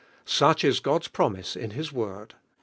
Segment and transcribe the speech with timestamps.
[0.25, 2.33] Such ia God's promise in His Ward.